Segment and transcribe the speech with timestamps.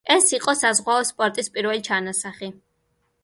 [0.13, 2.53] ეს იყო საზღვაო სპორტის პირველი ჩანასახი.